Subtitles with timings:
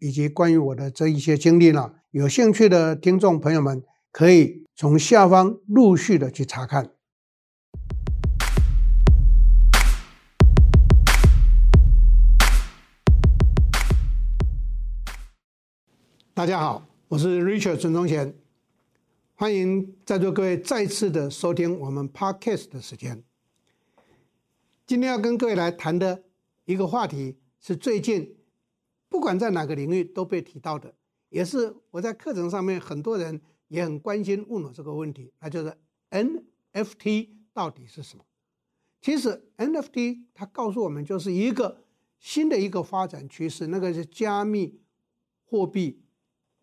[0.00, 3.82] 以及关于我的这一些经历呢，有兴趣的听众朋友们
[4.12, 6.92] 可以从下方陆续的去查看。
[16.32, 18.36] 大家好，我是 Richard 陈宗贤，
[19.34, 23.24] 欢迎在座各位再次的收听我们 Podcast 的时间。
[24.86, 26.22] 今天要跟各位来谈的
[26.66, 28.36] 一个话题是最近
[29.08, 30.94] 不管在哪个领域都被提到的，
[31.28, 35.76] 也是我在课程上面很多人也很关心问我这个问题，那就是
[36.10, 38.24] NFT 到底是什么？
[39.00, 41.84] 其实 NFT 它告诉我们就是一个
[42.18, 44.80] 新的一个发展趋势，那个是加密
[45.44, 46.02] 货币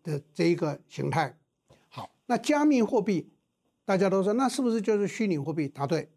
[0.04, 1.40] 的这一个形态。
[1.88, 3.32] 好，那加密货币
[3.86, 5.68] 大家都说那是不是就是虚拟货币？
[5.68, 6.12] 答对。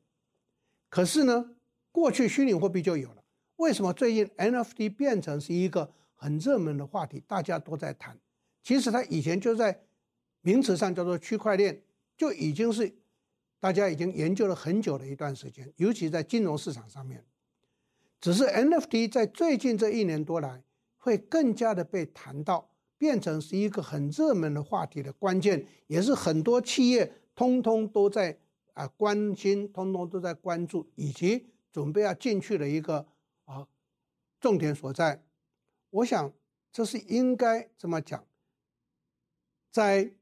[0.88, 1.54] 可是呢？
[1.90, 3.24] 过去虚拟货币就有了，
[3.56, 7.22] 为什么最近 NFT 变成是一个很热门的话题？
[7.26, 8.18] 大家都在谈。
[8.62, 9.84] 其实它以前就在
[10.42, 11.82] 名词上叫做区块链，
[12.16, 12.92] 就已经是
[13.60, 17.24] 大家已经研究了很久的一段时间，尤其在金融市场上面。
[18.20, 20.64] 只是 NFT 在最近这一年多来
[20.96, 28.36] 会更加的被谈到，变成是一个很热门的话题的关键，也是很多企业通通都在
[28.74, 31.46] 啊关心，通通都在关注，以及。
[31.70, 33.06] 准备要进去的一个
[33.44, 33.68] 啊
[34.40, 35.22] 重点所在，
[35.90, 36.32] 我想
[36.70, 38.26] 这是应该这么讲，
[39.70, 40.12] 在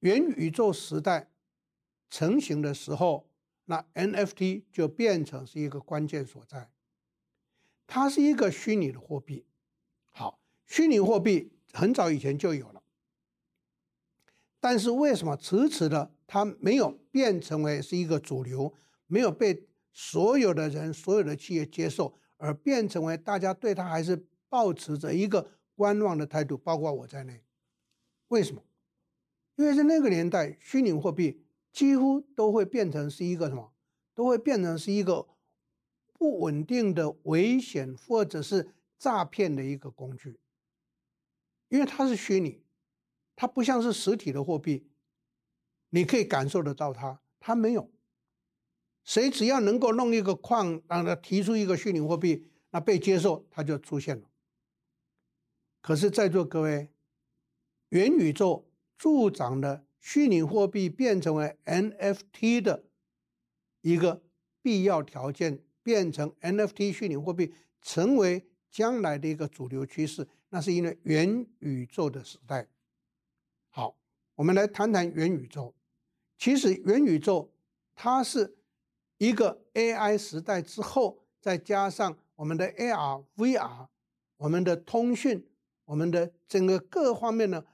[0.00, 1.30] 元宇宙时代
[2.10, 3.28] 成型的时候，
[3.64, 6.70] 那 NFT 就变成是一个关键所在。
[7.86, 9.46] 它是一个虚拟的货币，
[10.10, 12.82] 好，虚拟货币很早以前就有了，
[14.58, 18.74] 但是为什么迟迟的它没有变成为是一个主流，
[19.06, 27.42] 没有被所有的人、所有的企业接受，而变成为大家对它还是抱持着一个观望的态度，包括我在内。
[28.28, 28.62] 为什么？
[29.56, 33.72] 因为在那个年代，虚拟货币几乎都会变成是一个什么？
[34.14, 35.26] 都会变成是一个
[36.12, 40.38] 不稳定的、危险或者是诈骗的一个工具。
[41.68, 42.62] 因为它是虚拟，
[43.34, 44.86] 它不像是实体的货币，
[45.90, 47.90] 你可以感受得到它，它没有。
[49.02, 54.30] 谁只要能够弄一个矿，让他提出一个虚拟货币，那被接受，它就出现了。
[55.84, 56.88] 可是，在座各位，
[57.90, 62.84] 元宇宙助长了虚拟货币变成为 NFT 的
[63.82, 64.22] 一个
[64.62, 67.52] 必要条件，变成 NFT 虚拟货币
[67.82, 72.66] 成为将来的一个主流趋势，那是因为元宇宙的时代。
[73.68, 73.98] 好，
[74.36, 75.74] 我们来谈谈元宇宙。
[76.38, 77.52] 其实，元宇宙
[77.94, 78.56] 它是。
[79.18, 83.86] 一个 AI 时代之后，再加上我们的 AR、VR，
[84.38, 85.46] 我们的通讯，
[85.84, 87.66] 我们的整个各方面的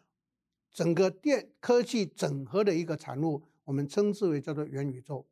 [0.70, 5.26] 整个电科技整合的一个产物，我们称之为叫做元宇宙。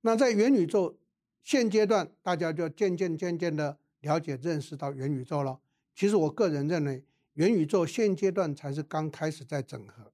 [0.00, 0.98] 那在元宇宙
[1.42, 5.60] 现阶段，大家就渐渐渐渐的了解认识到元宇宙了。
[5.94, 10.12] 其实我个人认为，元宇宙现阶段才是刚开始在整合。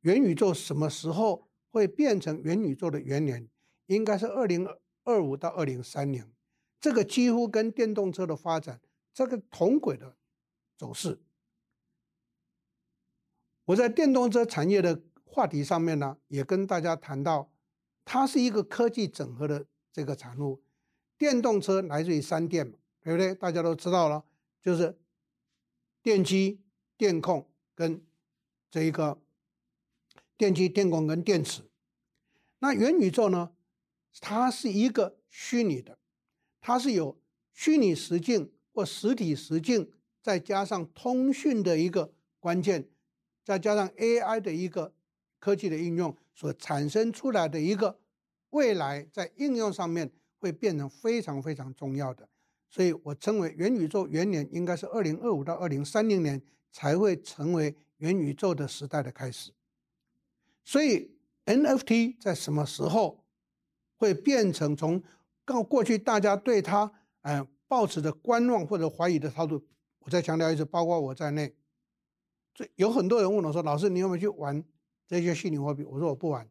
[0.00, 1.48] 元宇宙什么时候？
[1.70, 3.46] 会变成元宇宙的元年，
[3.86, 4.66] 应该是二零
[5.04, 6.24] 二五到二零三零，
[6.80, 8.80] 这个几乎跟电动车的发展
[9.12, 10.16] 这个同轨的
[10.76, 11.20] 走势。
[13.66, 17.52] 我在电动车产业的话题上面呢，也跟大家谈到，
[18.04, 20.62] 它是一个科技整合的这个产物。
[21.16, 23.34] 电动车来自于三电嘛，对不对？
[23.34, 24.24] 大家都知道了，
[24.62, 24.98] 就是
[26.02, 26.62] 电机、
[26.96, 28.04] 电控跟
[28.70, 29.20] 这一个。
[30.36, 31.68] 电机、电工跟电池，
[32.60, 33.50] 那元宇宙呢？
[34.20, 35.98] 它是一个虚拟的，
[36.60, 37.20] 它是有
[37.52, 39.90] 虚拟实境或实体实境，
[40.22, 42.88] 再加上通讯的一个关键，
[43.42, 44.94] 再加上 AI 的一个
[45.40, 47.98] 科技的应用所产生出来的一个
[48.50, 50.08] 未来，在应用上面
[50.38, 52.28] 会变成非常非常重要的。
[52.70, 56.40] 所以我称为元宇宙元年应该是二零二五到二零三零年
[56.70, 59.50] 才会成为元宇宙的时代的开始。
[60.64, 61.10] 所以
[61.46, 63.24] NFT 在什么时候
[63.96, 65.02] 会变成从
[65.44, 66.92] 刚过去大家对它
[67.22, 69.62] 呃抱持着观望或者怀疑的态度？
[70.00, 71.54] 我再强调一次，包括我在内，
[72.76, 74.64] 有很多人问我说：“老师，你有没有去玩
[75.06, 76.48] 这些虚拟货币？”我说：“我不玩。”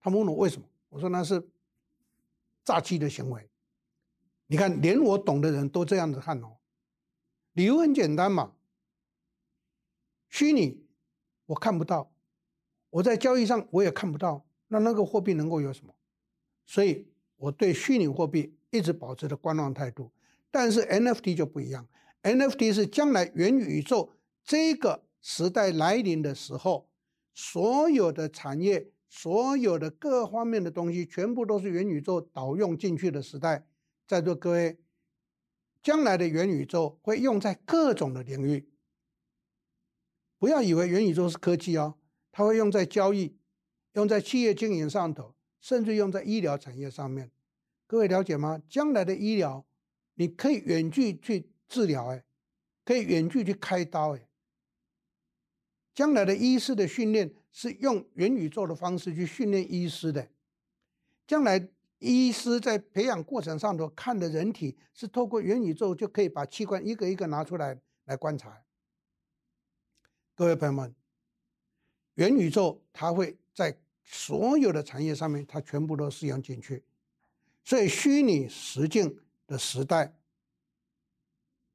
[0.00, 0.66] 他们问我为什么？
[0.88, 1.46] 我说：“那是
[2.64, 3.48] 诈欺的行为。”
[4.46, 6.56] 你看，连我懂的人都这样子看哦。
[7.52, 8.52] 理由很简单嘛，
[10.30, 10.84] 虚拟
[11.46, 12.10] 我看不到，
[12.90, 15.94] 我在交易上我也看不到，那那个货币能够有什么？
[16.64, 17.06] 所以
[17.36, 20.10] 我对虚拟货币一直保持着观望态度。
[20.54, 21.88] 但是 NFT 就不一样
[22.22, 24.12] ，NFT 是将来元宇宙
[24.44, 26.88] 这个时代来临的时候，
[27.34, 33.66] 所有的产业、所有的各方面的东西，全部都是元宇宙导用进去的时代。
[34.06, 34.78] 在座各位。
[35.82, 38.70] 将来的元宇宙会用在各种的领域，
[40.38, 41.98] 不要以为元宇宙是科技哦，
[42.32, 43.36] 它会用在交易，
[43.92, 47.30] 用在企业经营上头，甚至用在医疗产业上面。
[47.86, 48.62] 各位了解吗？
[48.66, 49.66] 将来的医疗，
[50.14, 52.24] 你可以远距去治疗，哎，
[52.84, 54.28] 可以远距去开刀，哎。
[55.94, 60.28] 将来的医师的训练是用元宇宙的方式去训练医师的，
[61.26, 61.68] 将来。
[62.00, 68.62] 医师在培养过程上头看的人体是透过元宇宙就可以把器官一个一个拿出来来观察。
[70.34, 70.94] 各位朋友们，
[72.16, 76.82] 元宇宙它会在所有的产业上面，它全部都适用进去。
[77.64, 80.16] 所以虚拟实境的时代，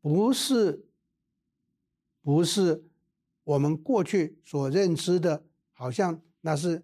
[0.02, 0.86] 不是
[2.22, 2.84] 不是
[3.44, 5.44] 我们过去所认知的，
[5.74, 6.84] 好像那是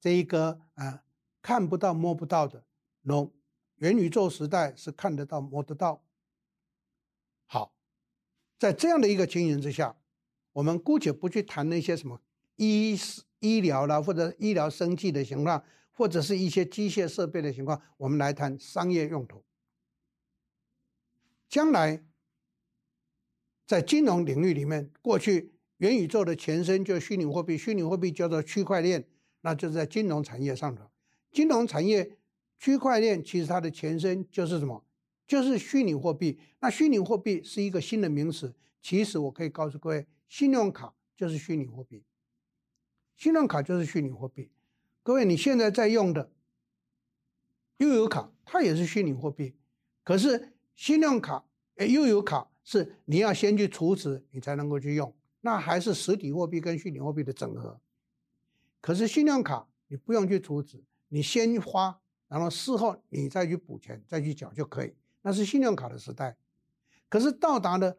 [0.00, 1.02] 这一个啊。
[1.44, 2.62] 看不到摸不到的
[3.00, 3.32] ，no，
[3.78, 6.00] 元宇宙时代是看得到摸得到。
[7.46, 7.74] 好，
[8.60, 9.96] 在这样的一个情形之下，
[10.52, 12.22] 我们姑且不去谈那些什么
[12.54, 12.96] 医
[13.40, 19.42] 医疗啦，或者医疗生计的情况，或者是一些机械设备的情况，我们来谈商业用途。
[21.52, 22.02] 将来
[23.66, 29.06] 在金融领域里面，过去元宇宙的前身就是虚拟货币，虚拟货币叫做区块链，
[29.42, 30.90] 那就是在金融产业上头。
[31.30, 32.16] 金融产业
[32.58, 34.82] 区块链其实它的前身就是什么？
[35.26, 36.40] 就是虚拟货币。
[36.60, 38.54] 那虚拟货币是一个新的名词。
[38.80, 42.02] 其实我可以告诉各位，信用卡就是虚拟货币。
[43.14, 44.50] 信用卡就是虚拟货币。
[45.02, 46.32] 各位，你现在在用的
[47.76, 49.54] 悠游卡，它也是虚拟货币。
[50.02, 51.44] 可是信用卡、
[51.76, 55.14] 诶又有卡是你要先去储值，你才能够去用。
[55.40, 57.80] 那还是实体货币跟虚拟货币的整合。
[58.80, 60.82] 可是信用卡你不用去储值。
[61.08, 64.94] 你先花，然后事后你再去补钱，再去缴就可以。
[65.20, 66.36] 那是信用卡的时代。
[67.08, 67.96] 可是到达了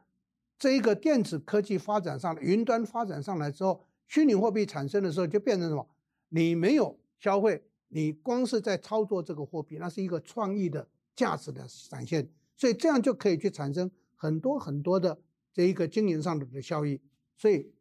[0.58, 5.88] 这一个电子科技发展上，云端发展上来之后，虚拟货币产生的时候，就变成什么？
[6.30, 12.28] 你没有消费，你光是在操作这个货币，那是一个创意的价值的展现。
[12.56, 15.22] 所以这样就可以去产生很多很多的
[15.52, 17.02] 这一个经营上的效益。
[17.38, 17.74] 所以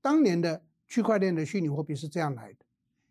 [0.00, 2.58] 当年的区块链的虚拟货币是这样来的。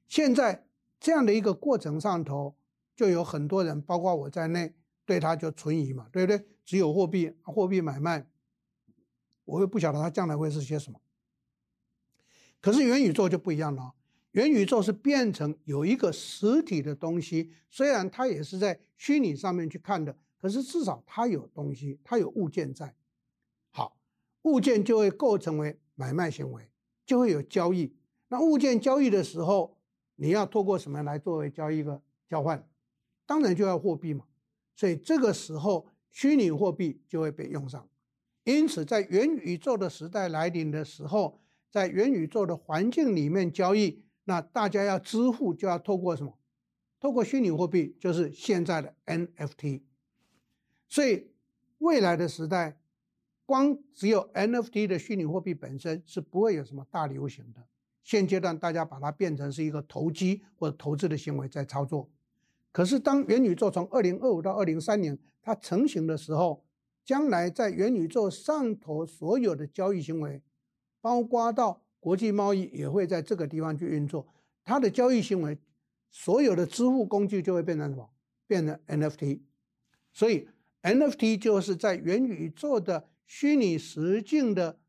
[0.07, 0.63] 现在。
[0.97, 2.55] 这样的一个过程上头，
[2.95, 4.73] 就有很多人，包括我在内，
[5.05, 6.47] 对他就存疑嘛，对不对？
[6.63, 8.25] 只有货币，货币买卖，
[9.43, 10.99] 我又不晓得它将来会是些什么。
[12.59, 13.93] 可是元宇宙就不一样了，
[14.31, 22.93] 元宇宙是变成有一个实体的东西，虽然它也是在虚拟上面去看的，可是至少它有东西，它有物件在。
[23.71, 23.97] 好，
[24.43, 26.69] 物件就会构成为买卖行为，
[27.03, 27.95] 就会有交易。
[28.27, 29.75] 那物件交易的时候，
[30.17, 31.99] 你要透过什么来作为交易的
[32.29, 32.63] 交换？
[33.25, 34.25] 当然就要货币嘛。
[34.75, 37.89] 所以这个时候，虚拟货币就会被用上。
[38.43, 46.37] 因此，在元宇宙的时代来临的时候，在元宇宙的环境里面交易，那大家要支付就要透过什么？
[46.99, 49.81] 透过虚拟货币，就是现在的 NFT。
[50.95, 51.27] 所以
[51.79, 52.79] 未来的时代，
[53.45, 57.61] 光只有 NFT 的虚拟货币本身是不会有什么大流行的。
[58.01, 62.09] 现阶段大家把它变成是一个投机或者投资的行为在操作，
[62.71, 66.63] 可是当元宇宙从二零二五到二零三年它成型的时候，
[67.03, 70.41] 将来在元宇宙上头所有的交易行为，
[71.01, 74.25] 包括到国际贸易也会在这个地方去运作，
[74.63, 75.57] 它的交易行为，
[76.09, 78.09] 所有的支付工具就会变成什么？
[78.47, 79.41] 变成 NFT，
[80.13, 80.47] 所以
[80.85, 84.79] NFT 就是在元宇宙的虚拟实境的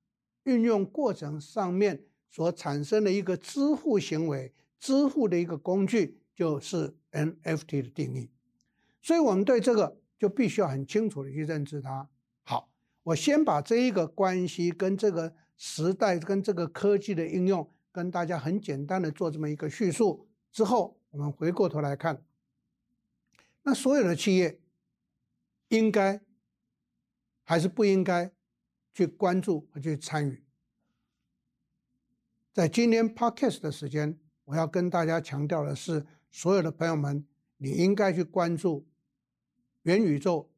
[0.45, 2.05] 运用过程上面。
[2.29, 8.29] 所产生的一个支付行为，支付的一个工具就是 NFT 的定义，
[9.01, 12.11] 所以我们对这个就必须要很清楚的去认知它。
[12.43, 12.69] 好，
[13.05, 22.23] 我先把这一个关系跟这个时代跟这个科技的应用跟大家很简单的做这么一个叙述之后，我们回过头来看，
[23.63, 24.61] 那所有的企业
[25.69, 26.21] 应该
[27.43, 28.33] 还是不应该
[28.93, 30.43] 去关注和去参与？
[32.53, 37.27] 在今天 Podcast 的时间，我要跟大家强调的是，所有的朋友们，
[37.59, 38.87] 你应该去关注
[39.83, 40.51] 元宇宙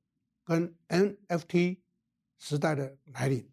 [0.44, 1.78] 跟 NFT
[2.38, 3.48] 时代的来临。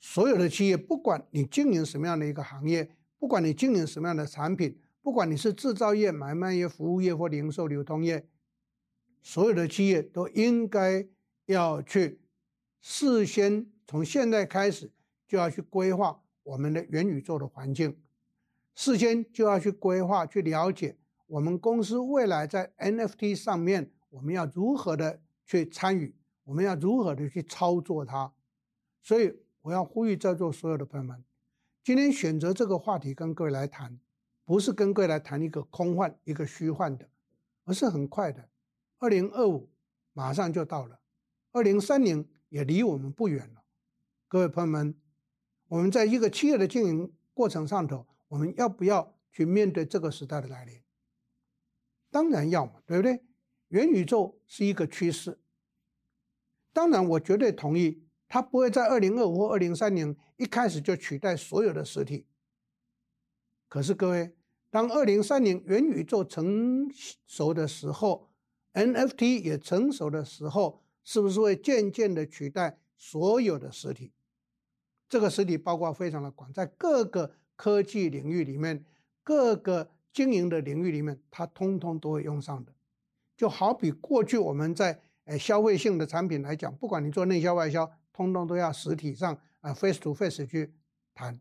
[0.00, 8.26] 所有的企业，不管你经营什么样的一个行业，不管你经营什么样的产品，不管你是制造业、买卖业、服务业或零售流通业，
[9.22, 11.06] 所有的企业都应该
[11.46, 12.20] 要去
[12.80, 14.90] 事先从现在开始
[15.26, 16.20] 就要去规划。
[16.42, 17.96] 我们的元宇宙的环境，
[18.74, 20.96] 事先就要去规划、去了解
[21.28, 26.12] 我们公司未来在 NFT 上面，我们要如何的去参与，
[26.42, 28.32] 我们要如何的去操作它。
[29.00, 31.22] 所以，我要呼吁在座所有的朋友们，
[31.84, 34.00] 今天选择这个话题跟各位来谈，
[34.44, 37.08] 不是跟各位来谈一个空幻、一个虚幻的，
[37.64, 38.48] 而是很快的，
[39.02, 39.68] 二零二五
[40.12, 41.00] 马上就到了，
[41.50, 43.64] 二零三零也离我们不远了，
[44.28, 44.94] 各位朋友们。
[45.66, 50.80] 我们在一个企业的经营过程上头，我们要不要去面对这个时代的来临？
[52.12, 53.24] 当然要嘛，对不对？
[53.68, 55.40] 元宇宙是一个趋势。
[56.72, 62.28] 当然，我绝对同意，它不会在二零二五或二零三零一开始就取代所有的实体。
[63.66, 64.36] 可是各位，
[64.70, 66.88] 当二零三零元宇宙成
[67.26, 68.28] 熟的时候
[68.72, 74.12] ，NFT 也成熟的时候，是不是会渐渐的取代所有的实体？
[75.08, 78.84] 这个实体包括非常的广，在各个科技领域里面，
[79.22, 82.72] 各个经营的领域里面，它通通都会用上的。
[83.36, 90.72] 就好比过去我们在呃消费性的产品来讲，不管你做内销外销，通通都要实体上啊 face to face 去
[91.12, 91.38] 谈。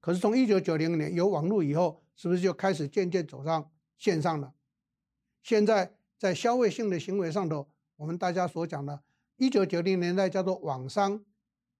[0.00, 4.54] 可是从一九九零年有网络以后，是不是就开始渐渐走上线上了？
[5.42, 9.02] 现在在消费性的行为上头，我们大家所讲的，
[9.36, 11.24] 一九九零年代叫做网商。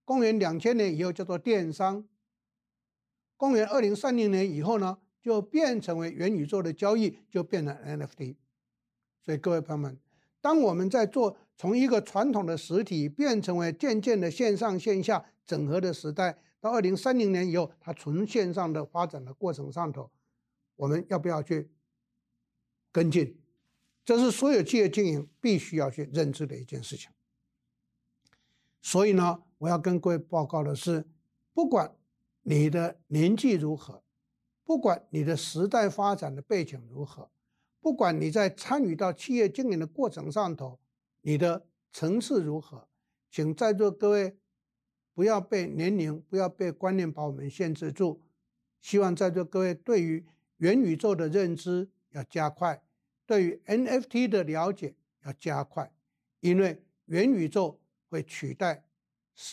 [0.07, 2.09] 公元两千年以后叫做电商，
[3.37, 8.37] 公元二零三零年以后呢，就变成为元宇宙的交易，就变成 NFT。
[9.23, 10.01] 所以各位朋友们，
[10.41, 20.11] 当我们在做从一个传统的实体变成为渐渐的线上线下整合的时代，到二零三零年以后，它纯线上的发展的过程上头，
[20.77, 21.71] 我们要不要去
[22.91, 23.37] 跟进？
[24.05, 27.11] 这是所有企业经营必须要去认知的一件事情。
[28.83, 31.05] 所以呢，我要跟各位报告的是，
[31.53, 31.95] 不管
[32.43, 34.03] 你的年纪如何，
[34.65, 37.31] 不管你的时代发展的背景如何，
[37.81, 40.79] 不管你在参与到企业经营的过程上头，
[41.21, 42.89] 你的层次如何，
[43.31, 44.37] 请在座各位
[45.13, 48.23] 不要被年龄、不要被观念把我们限制住。
[48.81, 50.25] 希望在座各位对于
[50.57, 52.83] 元宇宙的认知要加快，
[53.31, 55.93] 对于 NFT 的了解要加快，
[56.41, 57.79] 因为元宇宙。
[58.11, 58.85] 会取代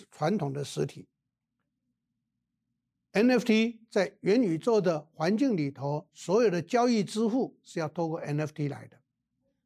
[0.10, 1.07] 传统的实体。
[3.13, 9.00] NFT 在元宇宙的环境里头，所有的交易支付是要透过 NFT 来的，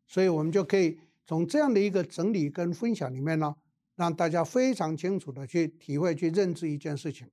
[0.05, 3.55] 所以我们就可以从这样的一个整理跟分享里面呢，
[3.95, 7.29] 让大家非常清楚的去体会、去认知一件事情：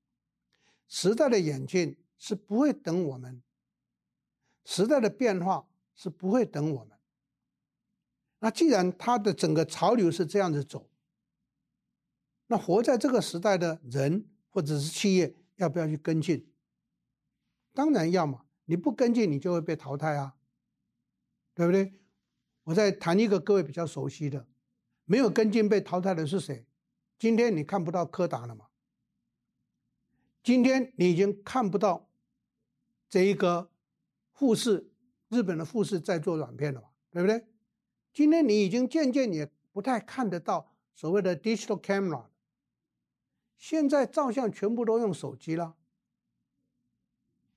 [0.86, 3.42] 时代的演进是不会等我们，
[4.64, 5.67] 时代的变化
[5.98, 6.96] 是不会等我们。
[8.38, 10.88] 那既然它的整个潮流是这样子走，
[12.46, 16.50] 那活在这个时代的人或者是企业要不要去跟进？
[17.74, 18.46] 当然要嘛！
[18.64, 20.36] 你不跟进，你就会被淘汰啊，
[21.52, 21.92] 对不对？
[22.62, 24.46] 我再谈一个各位比较熟悉的，
[25.04, 26.64] 没有跟进被淘汰的是谁？
[27.18, 28.66] 今天你看不到柯达了吗？
[30.44, 32.08] 今天你已经看不到
[33.08, 33.70] 这一个
[34.32, 34.92] 富士，
[35.28, 37.46] 日本的富士在做软片了嘛，对不对？
[38.12, 42.24] 今天你已经渐渐也不太看得到所谓的 digital camera。
[43.56, 45.74] 现在照相全部都用手机了。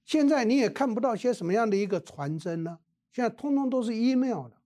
[0.04, 2.80] 现在你也看不到些什么样的一个传真呢？
[3.12, 4.58] 现在通通都是 email 的，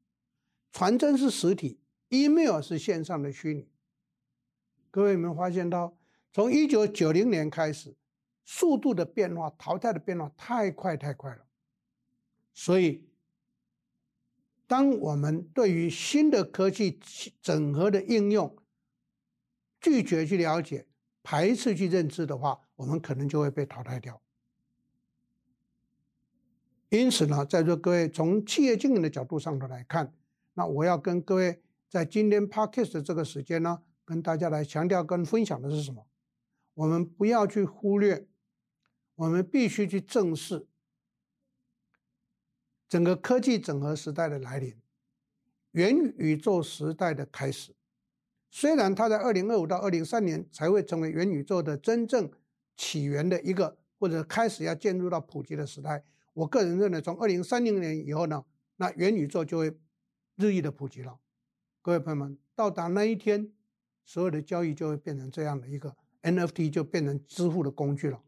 [0.72, 3.68] 传真是实体，email 是线上的虚拟。
[4.90, 5.98] 各位有没有发现到，
[6.32, 7.96] 从一九九零年开始，
[8.44, 11.45] 速度的变化、淘汰的变化太快太快了。
[12.56, 13.04] 所以，
[14.66, 17.00] 当我们对于新的科技
[17.40, 18.58] 整合的应用，
[19.80, 20.88] 拒绝去了解。
[21.22, 24.22] 排斥去认知的话，我们可能就会被淘汰掉。
[26.90, 30.14] 因此呢，在座各位从企业经营的角度上头来看，
[30.54, 36.06] 那我要跟各位在今天 Podcast 的这个时间呢，跟大家来强调跟分享的是什么？
[36.76, 38.28] 我们不要去忽略，
[39.16, 40.68] 我们必须去正视
[42.88, 44.76] 整个科技整合时代的来临，
[45.72, 47.74] 元宇宙时代的开始。
[48.50, 52.32] 虽然它在二零二五到二零三年才会成为元宇宙的真正
[52.78, 56.04] 起源的一个或者开始要进入到普及的时代。
[56.34, 58.46] 我个人认为，从二零三零年以后呢，
[58.78, 59.78] 那元宇宙就会
[60.36, 61.18] 日益的普及了。
[61.82, 63.52] 各位朋友们，到达那一天，
[64.04, 68.22] 所有的交易就会变成这样的一个 NFT，就变成支付的工具了。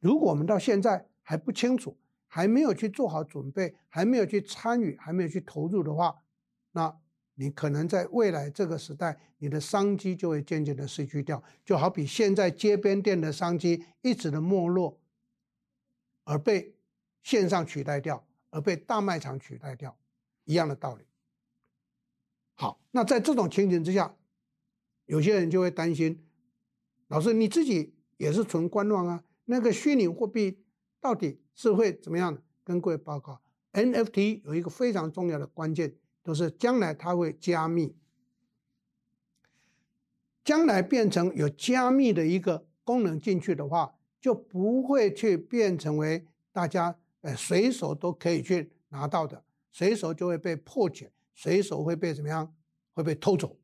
[0.00, 1.96] 如果我们到现在还不清楚，
[2.34, 6.22] 还没有去做好准备，还没有去参与，还没有去投入的话，
[6.70, 6.98] 那
[7.34, 11.44] 你可能在未来这个时代，你的商机就会渐渐的失去掉。
[11.62, 14.98] 就好比现在街边店的商机一直的没落，
[16.24, 16.74] 而被
[17.22, 19.98] 线上取代掉，而被大卖场取代掉，
[20.44, 21.04] 一样的道理。
[22.54, 24.16] 好，那在这种情景之下，
[25.04, 26.24] 有些人就会担心，
[27.08, 30.64] 老师你自己也是存观望啊，那个虚拟货币
[31.02, 32.40] 到底是会怎么样？
[32.64, 33.42] 跟各位报告
[33.72, 37.96] ，NFT 有一个非常重要的关键，就是将来它会加密，
[40.44, 51.10] 将来变成有加密的一个功能进去的话，就不会去变成为大家呃随手都可以去拿到的，随手就会被破解。
[51.34, 52.54] 随手会被怎么样？
[52.92, 53.58] 会被偷走，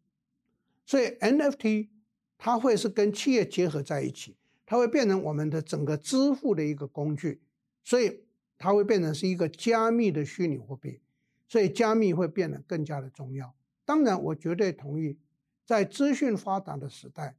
[0.87, 1.91] 所以 NFT
[2.39, 4.38] 它会是跟企业结合在一起，
[4.71, 7.41] 它会变成我们的整个支付的一个工具，
[7.83, 8.21] 所以
[8.59, 11.01] 它会变成是一个加密的虚拟货币，
[11.49, 13.55] 所以加密会变得更加的重要。
[13.87, 15.17] 当然，我绝对同意，
[15.65, 17.39] 在资讯发达的时代，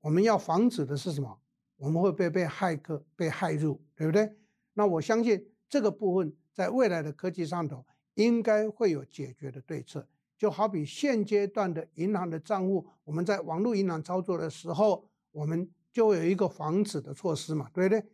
[0.00, 1.38] 我们要防止的是什么？
[1.76, 4.34] 我们会被被骇客被害入，对不对？
[4.72, 7.84] 那我相信这个部分在未来的科技上头。
[8.16, 18.04] 应该会有解决的对策，就好比现阶段的银行的账户，我们在网络银行操作的时候，我们就有一个防止的措施嘛，对不对？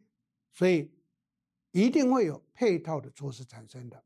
[0.53, 0.91] 所以
[1.71, 4.03] 一定会有配套的措施产生的。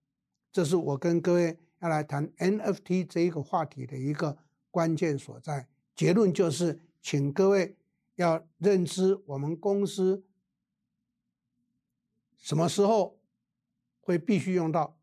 [0.52, 4.37] 这是我跟各位要来谈 NFT 这一个话题的一个
[4.71, 5.67] 关键所在。
[5.95, 7.76] 结论就是，请各位
[8.17, 10.25] 要认知我们公司
[12.37, 13.19] 什么时候
[14.00, 14.99] 会必须用到。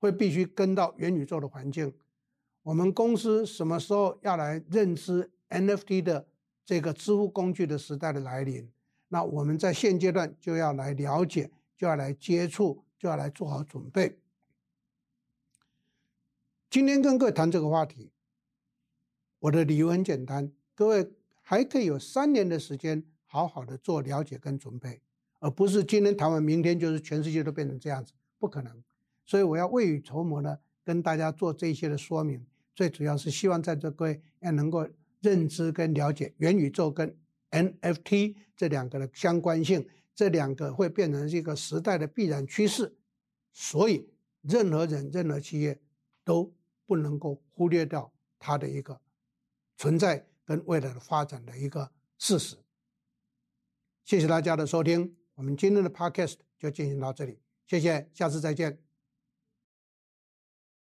[0.00, 1.92] 会必须跟到元宇宙的环境，
[2.62, 6.28] 我们公司什么时候要来认知 NFT 的
[6.68, 8.68] 这个支付工具的时代的来临？
[9.08, 14.18] 那我们在现阶段就要来了解，就要来接触，就要来做好准备。
[16.68, 18.12] 今天跟各位谈这个话题，
[19.38, 25.00] 我的理由很简单，各位还可以有三年的时间，好好的做了解跟准备，
[25.38, 28.84] 而不是今天谈完，明天就是全世界都变成这样子，不可能。
[29.24, 34.86] 所以我要未雨绸缪呢，跟大家做这些的说明，最主要是希望在座各位要能够
[35.20, 37.16] 认知跟了解元宇宙跟
[37.50, 42.96] NFT 这两个的相关性，这两个会变成一个时代的必然趋势，
[43.52, 44.08] 所以
[44.42, 45.80] 任何人、任何企业
[46.24, 46.54] 都
[46.86, 49.00] 不能够忽略掉它的一个
[49.76, 52.56] 存在跟未来的发展的一个事实。
[54.04, 58.87] 谢谢大家的收听，我们今天的 Podcast 就进行到这里，谢谢，下次再见。